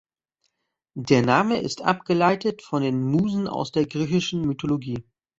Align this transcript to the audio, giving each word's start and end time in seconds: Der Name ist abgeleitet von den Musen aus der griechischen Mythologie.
Der 0.97 1.21
Name 1.21 1.61
ist 1.61 1.83
abgeleitet 1.83 2.63
von 2.63 2.81
den 2.81 3.03
Musen 3.03 3.47
aus 3.47 3.71
der 3.71 3.85
griechischen 3.85 4.41
Mythologie. 4.47 5.05